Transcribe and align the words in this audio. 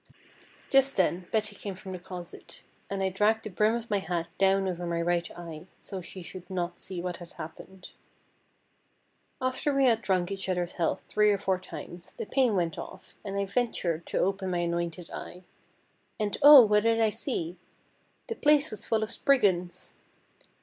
Just 0.71 0.95
then 0.95 1.27
Betty 1.31 1.55
came 1.55 1.75
from 1.75 1.91
the 1.91 1.99
closet, 1.99 2.63
and 2.89 3.03
I 3.03 3.09
dragged 3.09 3.43
the 3.43 3.51
brim 3.51 3.75
of 3.75 3.91
my 3.91 3.99
hat 3.99 4.27
down 4.39 4.67
over 4.67 4.87
my 4.87 4.99
right 4.99 5.29
eye, 5.37 5.67
so 5.79 6.01
she 6.01 6.23
should 6.23 6.49
not 6.49 6.79
see 6.79 6.99
what 6.99 7.17
had 7.17 7.33
happened. 7.33 7.91
After 9.39 9.71
we 9.71 9.85
had 9.85 10.01
drunk 10.01 10.31
each 10.31 10.49
other's 10.49 10.71
health 10.71 11.03
three 11.07 11.29
or 11.31 11.37
four 11.37 11.59
times, 11.59 12.13
the 12.13 12.25
pain 12.25 12.55
went 12.55 12.79
off, 12.79 13.13
and 13.23 13.37
I 13.37 13.45
ventured 13.45 14.07
to 14.07 14.17
open 14.17 14.49
my 14.49 14.57
anointed 14.61 15.11
eye. 15.11 15.43
And 16.19 16.35
oh! 16.41 16.65
what 16.65 16.81
did 16.81 16.99
I 16.99 17.11
see! 17.11 17.57
The 18.25 18.33
place 18.35 18.71
was 18.71 18.87
full 18.87 19.03
of 19.03 19.09
Spriggans! 19.11 19.93